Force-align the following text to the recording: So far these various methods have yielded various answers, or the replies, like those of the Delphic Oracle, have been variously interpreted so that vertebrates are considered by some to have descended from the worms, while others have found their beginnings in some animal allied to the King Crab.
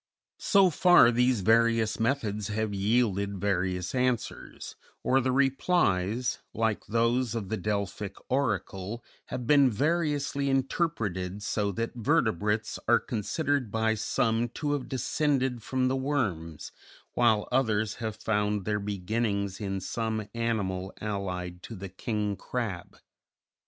So 0.39 0.71
far 0.71 1.11
these 1.11 1.41
various 1.41 1.99
methods 1.99 2.47
have 2.47 2.73
yielded 2.73 3.37
various 3.37 3.93
answers, 3.93 4.75
or 5.03 5.21
the 5.21 5.31
replies, 5.31 6.39
like 6.55 6.87
those 6.87 7.35
of 7.35 7.49
the 7.49 7.57
Delphic 7.57 8.15
Oracle, 8.27 9.03
have 9.27 9.45
been 9.45 9.69
variously 9.69 10.49
interpreted 10.49 11.43
so 11.43 11.71
that 11.73 11.93
vertebrates 11.93 12.79
are 12.87 12.99
considered 12.99 13.69
by 13.69 13.93
some 13.93 14.49
to 14.55 14.71
have 14.73 14.89
descended 14.89 15.61
from 15.61 15.87
the 15.87 15.95
worms, 15.95 16.71
while 17.13 17.47
others 17.51 17.93
have 17.97 18.15
found 18.15 18.65
their 18.65 18.79
beginnings 18.79 19.59
in 19.61 19.79
some 19.79 20.27
animal 20.33 20.91
allied 20.99 21.61
to 21.61 21.75
the 21.75 21.89
King 21.89 22.35
Crab. 22.35 22.97